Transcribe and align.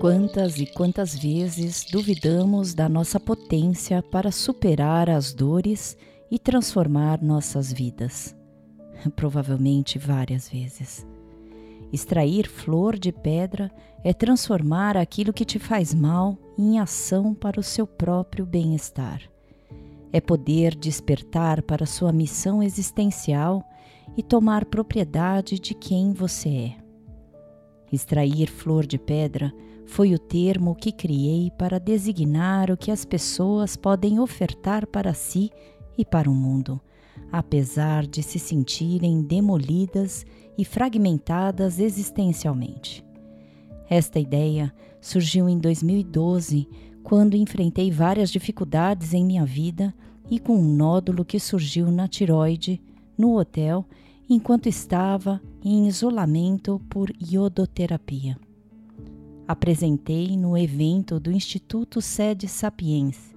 Quantas 0.00 0.58
e 0.58 0.66
quantas 0.66 1.16
vezes 1.16 1.84
duvidamos 1.90 2.74
da 2.74 2.88
nossa 2.88 3.18
potência 3.18 4.02
para 4.02 4.30
superar 4.30 5.10
as 5.10 5.32
dores 5.32 5.96
e 6.30 6.38
transformar 6.38 7.22
nossas 7.22 7.72
vidas? 7.72 8.36
Provavelmente 9.16 9.98
várias 9.98 10.48
vezes. 10.48 11.06
Extrair 11.92 12.48
flor 12.48 12.98
de 12.98 13.10
pedra 13.10 13.70
é 14.04 14.12
transformar 14.12 14.96
aquilo 14.96 15.32
que 15.32 15.44
te 15.44 15.58
faz 15.58 15.94
mal 15.94 16.38
em 16.58 16.78
ação 16.78 17.34
para 17.34 17.58
o 17.58 17.62
seu 17.62 17.86
próprio 17.86 18.44
bem-estar. 18.44 19.22
É 20.16 20.20
poder 20.22 20.74
despertar 20.74 21.60
para 21.60 21.84
sua 21.84 22.10
missão 22.10 22.62
existencial 22.62 23.62
e 24.16 24.22
tomar 24.22 24.64
propriedade 24.64 25.58
de 25.58 25.74
quem 25.74 26.14
você 26.14 26.48
é. 26.48 26.76
Extrair 27.92 28.48
flor 28.48 28.86
de 28.86 28.96
pedra 28.96 29.52
foi 29.84 30.14
o 30.14 30.18
termo 30.18 30.74
que 30.74 30.90
criei 30.90 31.50
para 31.58 31.78
designar 31.78 32.70
o 32.70 32.78
que 32.78 32.90
as 32.90 33.04
pessoas 33.04 33.76
podem 33.76 34.18
ofertar 34.18 34.86
para 34.86 35.12
si 35.12 35.50
e 35.98 36.02
para 36.02 36.30
o 36.30 36.34
mundo, 36.34 36.80
apesar 37.30 38.06
de 38.06 38.22
se 38.22 38.38
sentirem 38.38 39.20
demolidas 39.20 40.24
e 40.56 40.64
fragmentadas 40.64 41.78
existencialmente. 41.78 43.04
Esta 43.86 44.18
ideia 44.18 44.72
surgiu 44.98 45.46
em 45.46 45.58
2012, 45.58 46.66
quando 47.02 47.36
enfrentei 47.36 47.90
várias 47.90 48.30
dificuldades 48.30 49.12
em 49.12 49.22
minha 49.22 49.44
vida 49.44 49.94
e 50.30 50.38
com 50.38 50.56
um 50.56 50.74
nódulo 50.74 51.24
que 51.24 51.38
surgiu 51.38 51.90
na 51.90 52.08
tiroide, 52.08 52.80
no 53.16 53.38
hotel, 53.38 53.84
enquanto 54.28 54.68
estava 54.68 55.40
em 55.64 55.86
isolamento 55.86 56.80
por 56.90 57.10
iodoterapia. 57.20 58.36
Apresentei 59.46 60.36
no 60.36 60.58
evento 60.58 61.20
do 61.20 61.30
Instituto 61.30 62.00
Sede 62.00 62.48
Sapiens, 62.48 63.34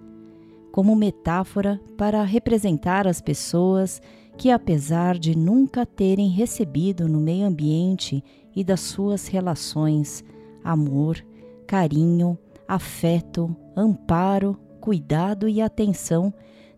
como 0.72 0.96
metáfora 0.96 1.80
para 1.98 2.24
representar 2.24 3.08
as 3.08 3.22
pessoas 3.22 4.02
que, 4.38 4.50
apesar 4.50 5.20
de 5.20 5.38
nunca 5.38 5.86
terem 5.86 6.30
recebido 6.30 7.08
no 7.08 7.20
meio 7.20 7.46
ambiente 7.46 8.24
e 8.56 8.64
das 8.64 8.80
suas 8.80 9.28
relações 9.28 10.24
amor, 10.64 11.24
carinho, 11.68 12.38
afeto, 12.68 13.56
amparo, 13.76 14.58
cuidado 14.80 15.48
e 15.48 15.62
atenção, 15.62 16.34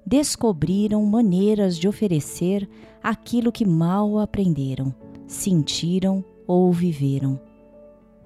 descobriram 0.05 1.03
maneiras 1.05 1.77
de 1.77 1.87
oferecer 1.87 2.67
aquilo 3.01 3.51
que 3.51 3.65
mal 3.65 4.19
aprenderam, 4.19 4.93
sentiram 5.27 6.23
ou 6.47 6.71
viveram. 6.71 7.39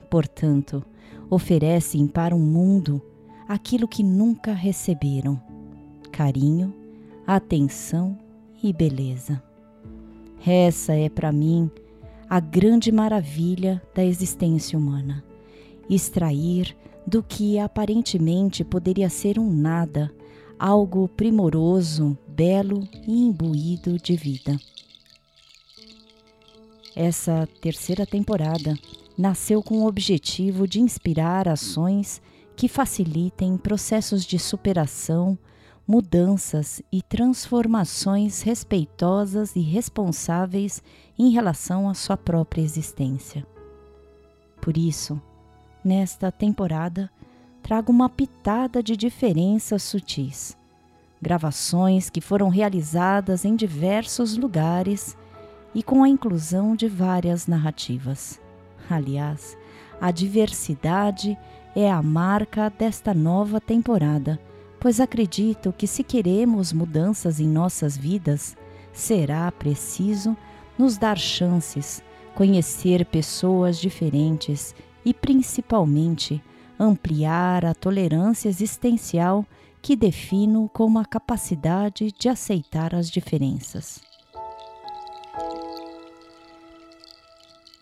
Portanto, 0.10 0.84
oferecem 1.30 2.08
para 2.08 2.36
o 2.36 2.40
mundo 2.40 3.02
aquilo 3.48 3.88
que 3.88 4.04
nunca 4.04 4.54
receberam: 4.54 5.40
carinho, 6.12 6.74
atenção 7.26 8.18
e 8.64 8.72
beleza. 8.72 9.42
Essa 10.46 10.94
é 10.94 11.10
para 11.10 11.32
mim 11.32 11.70
a 12.30 12.40
grande 12.40 12.92
maravilha 12.92 13.82
da 13.94 14.04
existência 14.04 14.78
humana. 14.78 15.24
Extrair 15.90 16.76
do 17.06 17.22
que 17.22 17.60
aparentemente 17.60 18.64
poderia 18.64 19.10
ser 19.10 19.38
um 19.38 19.52
nada, 19.52 20.12
algo 20.60 21.08
primoroso, 21.08 22.18
belo 22.28 22.88
e 23.08 23.12
imbuído 23.12 23.98
de 23.98 24.16
vida. 24.16 24.60
Essa 26.96 27.48
terceira 27.62 28.06
temporada 28.06 28.78
nasceu 29.18 29.62
com 29.62 29.80
o 29.80 29.88
objetivo 29.88 30.68
de 30.68 30.80
inspirar 30.80 31.48
ações 31.48 32.22
que 32.56 32.68
facilitem 32.68 33.58
processos 33.58 34.24
de 34.26 34.40
superação, 34.40 35.38
mudanças 35.88 36.82
e 36.92 37.02
transformações 37.02 38.42
respeitosas 38.42 39.56
e 39.56 39.62
responsáveis 39.62 40.82
em 41.18 41.32
relação 41.32 41.90
à 41.90 41.94
sua 41.94 42.18
própria 42.18 42.62
existência. 42.62 43.46
Por 44.62 44.78
isso, 44.78 45.22
nesta 45.84 46.32
temporada, 46.32 47.12
trago 47.66 47.92
uma 47.92 48.08
pitada 48.08 48.84
de 48.84 48.96
diferenças 48.96 49.82
sutis. 49.82 50.56
Gravações 51.20 52.12
que 52.12 52.22
foram 52.22 52.48
realizadas 52.48 53.44
em 53.44 53.56
diversos 53.56 54.38
lugares 54.38 55.18
e 55.74 55.82
com 55.82 56.04
a 56.04 56.08
inclusão 56.08 56.76
de 56.76 56.88
várias 56.88 57.48
narrativas. 57.48 58.40
Aliás, 58.88 59.58
a 60.00 60.12
diversidade 60.12 61.36
é 61.76 61.90
a 61.90 62.04
marca 62.04 62.70
desta 62.70 63.16
nova 63.16 63.60
temporada, 63.60 64.40
pois 64.80 65.00
acredito 65.00 65.74
que 65.76 65.88
se 65.88 66.04
queremos 66.04 66.72
mudanças 66.72 67.40
em 67.40 67.48
nossas 67.48 67.98
vidas, 67.98 68.56
será 68.94 69.52
preciso 69.52 70.38
nos 70.78 71.00
dar 71.00 71.18
chances, 71.18 72.04
conhecer 72.36 73.06
pessoas 73.08 73.80
diferentes 73.80 74.76
e, 75.04 75.16
principalmente, 75.16 76.44
ampliar 76.80 77.66
a 77.66 77.74
tolerância 77.74 78.50
existencial 78.50 79.46
que 79.82 79.96
defino 79.96 80.70
como 80.74 81.00
a 81.00 81.06
capacidade 81.06 82.12
de 82.12 82.28
aceitar 82.28 82.96
as 82.96 83.10
diferenças. 83.10 84.02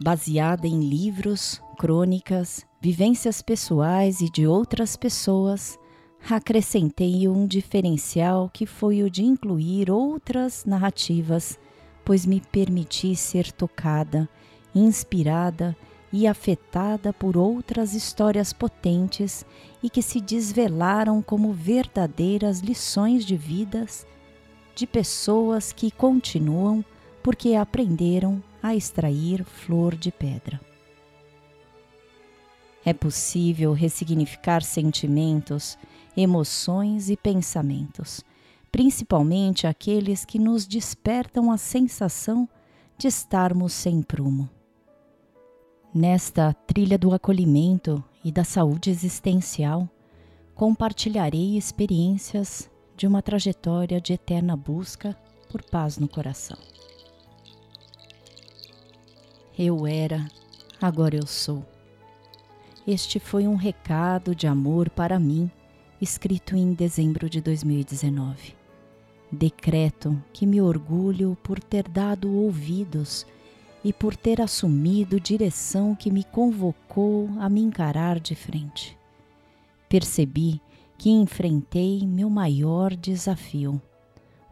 baseada 0.04 0.68
em 0.68 0.82
livros, 0.82 1.62
crônicas, 1.78 2.66
vivências 2.82 3.42
pessoais 3.42 4.20
e 4.20 4.30
de 4.30 4.46
outras 4.46 4.98
pessoas, 4.98 5.80
acrescentei 6.30 7.26
um 7.28 7.48
diferencial 7.48 8.50
que 8.54 8.66
foi 8.66 9.02
o 9.02 9.10
de 9.10 9.24
incluir 9.24 9.90
outras 9.90 10.66
narrativas, 10.66 11.58
pois 12.04 12.26
me 12.26 12.42
permiti 12.42 13.16
ser 13.16 13.50
tocada, 13.54 14.28
inspirada 14.76 15.76
e 15.76 15.93
afetada 16.28 17.12
por 17.12 17.36
outras 17.36 17.96
histórias 17.96 18.54
potentes 18.54 19.44
e 19.82 19.90
que 19.90 20.02
se 20.02 20.22
desvelaram 20.22 21.24
como 21.24 21.52
verdadeiras 21.52 22.60
lições 22.60 23.26
de 23.26 23.36
vidas 23.36 24.06
de 24.76 24.86
pessoas 24.86 25.72
que 25.72 25.90
continuam 25.90 26.86
porque 27.24 27.56
aprenderam 27.56 28.44
a 28.62 28.76
extrair 28.76 29.44
flor 29.44 29.96
de 29.96 30.12
pedra. 30.12 30.62
É 32.86 32.94
possível 32.94 33.74
ressignificar 33.74 34.62
sentimentos, 34.62 35.78
emoções 36.16 37.10
e 37.10 37.16
pensamentos, 37.16 38.24
principalmente 38.72 39.66
aqueles 39.66 40.26
que 40.26 40.38
nos 40.38 40.68
despertam 40.68 41.50
a 41.50 41.58
sensação 41.58 42.48
de 42.98 43.08
estarmos 43.08 43.74
sem 43.74 44.02
prumo. 44.02 44.50
Nesta 45.96 46.54
trilha 46.54 46.98
do 46.98 47.14
acolhimento 47.14 48.04
e 48.26 48.32
da 48.32 48.44
saúde 48.44 48.90
existencial, 48.90 49.88
compartilharei 50.56 51.56
experiências 51.56 52.68
de 52.98 53.06
uma 53.06 53.22
trajetória 53.22 54.02
de 54.02 54.14
eterna 54.14 54.58
busca 54.58 55.16
por 55.52 55.62
paz 55.62 56.00
no 56.00 56.08
coração. 56.08 56.58
Eu 59.56 59.86
era, 59.86 60.28
agora 60.82 61.16
eu 61.16 61.28
sou. 61.28 61.64
Este 62.88 63.20
foi 63.20 63.48
um 63.48 63.56
recado 63.56 64.34
de 64.34 64.48
amor 64.48 64.90
para 64.90 65.20
mim, 65.20 65.50
escrito 66.02 66.56
em 66.56 66.74
dezembro 66.74 67.30
de 67.30 67.40
2019. 67.40 68.56
Decreto 69.32 70.20
que 70.34 70.48
me 70.48 70.60
orgulho 70.60 71.38
por 71.44 71.60
ter 71.60 71.88
dado 71.88 72.36
ouvidos 72.36 73.28
e 73.84 73.92
por 73.92 74.16
ter 74.16 74.42
assumido 74.42 75.20
direção 75.20 75.96
que 75.96 76.10
me 76.10 76.24
convocou 76.24 77.30
a 77.40 77.50
me 77.50 77.62
encarar 77.62 78.20
de 78.20 78.36
frente. 78.36 78.98
Percebi 79.90 80.62
que 80.98 81.10
enfrentei 81.10 82.08
meu 82.08 82.30
maior 82.30 82.96
desafio, 82.96 83.82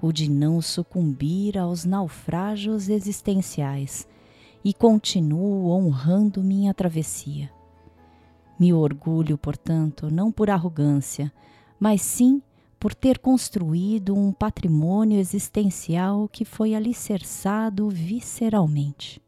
o 0.01 0.11
de 0.11 0.29
não 0.29 0.61
sucumbir 0.61 1.57
aos 1.57 1.85
naufrágios 1.85 2.89
existenciais 2.89 4.07
e 4.63 4.73
continuo 4.73 5.69
honrando 5.69 6.43
minha 6.43 6.73
travessia. 6.73 7.49
Me 8.59 8.73
orgulho, 8.73 9.37
portanto, 9.37 10.11
não 10.11 10.31
por 10.31 10.49
arrogância, 10.49 11.31
mas 11.79 12.01
sim 12.01 12.41
por 12.81 12.95
ter 12.95 13.19
construído 13.19 14.17
um 14.17 14.33
patrimônio 14.33 15.19
existencial 15.19 16.27
que 16.27 16.43
foi 16.43 16.73
alicerçado 16.73 17.87
visceralmente. 17.91 19.21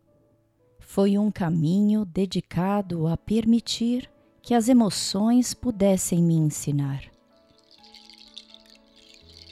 Foi 0.80 1.20
um 1.20 1.30
caminho 1.30 2.04
dedicado 2.04 3.06
a 3.06 3.16
permitir 3.16 4.10
que 4.42 4.56
as 4.56 4.68
emoções 4.70 5.54
pudessem 5.54 6.24
me 6.24 6.34
ensinar. 6.34 7.04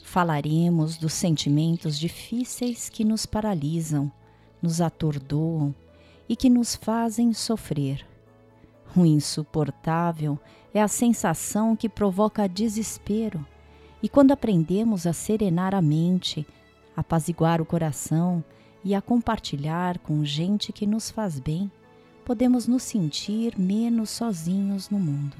Falaremos 0.03 0.97
dos 0.97 1.13
sentimentos 1.13 1.99
difíceis 1.99 2.89
que 2.89 3.05
nos 3.05 3.27
paralisam, 3.27 4.11
nos 4.59 4.81
atordoam 4.81 5.75
e 6.27 6.35
que 6.35 6.49
nos 6.49 6.75
fazem 6.75 7.33
sofrer. 7.33 8.03
O 8.97 9.05
insuportável 9.05 10.39
é 10.73 10.81
a 10.81 10.87
sensação 10.87 11.75
que 11.75 11.87
provoca 11.87 12.49
desespero, 12.49 13.45
e 14.01 14.09
quando 14.09 14.31
aprendemos 14.31 15.05
a 15.05 15.13
serenar 15.13 15.75
a 15.75 15.81
mente, 15.81 16.45
apaziguar 16.95 17.61
o 17.61 17.65
coração 17.65 18.43
e 18.83 18.95
a 18.95 19.01
compartilhar 19.01 19.99
com 19.99 20.25
gente 20.25 20.73
que 20.73 20.87
nos 20.87 21.11
faz 21.11 21.39
bem, 21.39 21.71
podemos 22.25 22.67
nos 22.67 22.83
sentir 22.83 23.57
menos 23.59 24.09
sozinhos 24.09 24.89
no 24.89 24.99
mundo. 24.99 25.37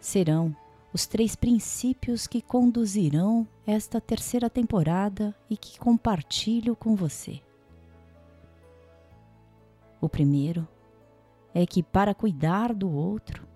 Serão 0.00 0.54
os 0.92 1.06
três 1.06 1.34
princípios 1.34 2.26
que 2.26 2.42
conduzirão 2.42 3.46
esta 3.66 4.00
terceira 4.00 4.48
temporada 4.48 5.34
e 5.48 5.56
que 5.56 5.78
compartilho 5.78 6.74
com 6.76 6.94
você. 6.94 7.40
O 10.00 10.08
primeiro 10.08 10.66
é 11.54 11.66
que 11.66 11.82
para 11.82 12.14
cuidar 12.14 12.72
do 12.72 12.90
outro, 12.90 13.47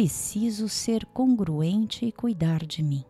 preciso 0.00 0.66
ser 0.66 1.04
congruente 1.04 2.06
e 2.06 2.10
cuidar 2.10 2.64
de 2.64 2.82
mim. 2.82 3.04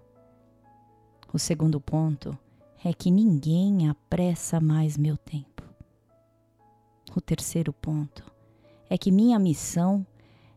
O 1.32 1.38
segundo 1.38 1.80
ponto 1.80 2.36
é 2.84 2.92
que 2.92 3.12
ninguém 3.12 3.88
apressa 3.88 4.60
mais 4.60 4.96
meu 4.98 5.16
tempo. 5.16 5.62
O 7.14 7.20
terceiro 7.20 7.72
ponto 7.72 8.24
é 8.88 8.98
que 8.98 9.12
minha 9.12 9.38
missão 9.38 10.04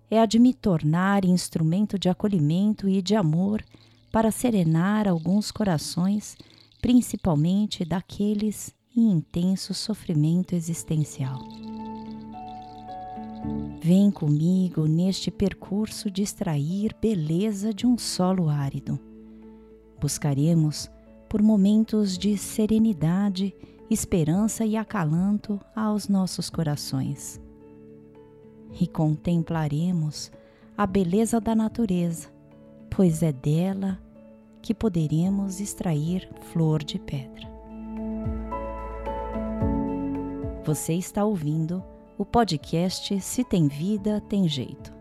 é 0.09 0.19
a 0.19 0.25
de 0.25 0.39
me 0.39 0.55
tornar 0.55 1.23
instrumento 1.23 1.99
de 1.99 2.09
acolhimento 2.09 2.89
e 2.89 2.99
de 2.99 3.13
amor 3.13 3.63
para 4.11 4.31
serenar 4.31 5.07
alguns 5.07 5.51
corações, 5.51 6.35
principalmente 6.81 7.85
daqueles 7.85 8.73
em 8.97 9.11
intenso 9.11 9.71
sofrimento 9.71 10.55
existencial. 10.55 11.72
Vem 13.81 14.09
comigo 14.09 14.85
neste 14.87 15.29
percurso 15.29 16.09
de 16.09 16.21
extrair 16.21 16.95
beleza 17.01 17.73
de 17.73 17.85
um 17.85 17.97
solo 17.97 18.47
árido. 18.47 18.97
Buscaremos 19.99 20.89
por 21.27 21.41
momentos 21.41 22.17
de 22.17 22.37
serenidade, 22.37 23.53
esperança 23.89 24.65
e 24.65 24.77
acalanto 24.77 25.59
aos 25.75 26.07
nossos 26.07 26.49
corações. 26.49 27.41
E 28.79 28.87
contemplaremos 28.87 30.31
a 30.77 30.87
beleza 30.87 31.41
da 31.41 31.53
natureza, 31.53 32.29
pois 32.89 33.21
é 33.21 33.31
dela 33.31 33.99
que 34.61 34.73
poderemos 34.73 35.59
extrair 35.59 36.29
flor 36.51 36.83
de 36.83 36.97
pedra. 36.97 37.51
Você 40.63 40.93
está 40.93 41.25
ouvindo 41.25 41.83
o 42.23 42.25
podcast 42.25 43.19
Se 43.19 43.43
Tem 43.43 43.67
Vida, 43.67 44.21
Tem 44.29 44.47
Jeito. 44.47 44.93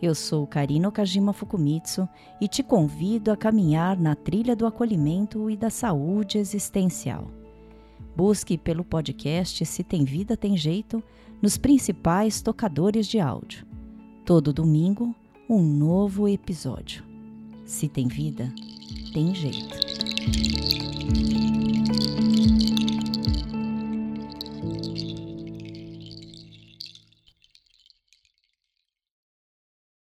Eu 0.00 0.14
sou 0.14 0.46
Karino 0.46 0.92
Kajima 0.92 1.32
Fukumitsu 1.32 2.08
e 2.40 2.46
te 2.46 2.62
convido 2.62 3.32
a 3.32 3.36
caminhar 3.36 3.98
na 3.98 4.14
trilha 4.14 4.54
do 4.54 4.64
acolhimento 4.64 5.50
e 5.50 5.56
da 5.56 5.68
saúde 5.68 6.38
existencial. 6.38 7.28
Busque 8.14 8.56
pelo 8.56 8.84
podcast 8.84 9.66
Se 9.66 9.82
Tem 9.82 10.04
Vida, 10.04 10.36
Tem 10.36 10.56
Jeito 10.56 11.02
nos 11.42 11.58
principais 11.58 12.40
tocadores 12.40 13.08
de 13.08 13.18
áudio. 13.18 13.66
Todo 14.24 14.52
domingo, 14.52 15.12
um 15.48 15.60
novo 15.60 16.28
episódio. 16.28 17.02
Se 17.64 17.88
tem 17.88 18.06
vida, 18.06 18.48
tem 19.12 19.34
jeito. 19.34 20.79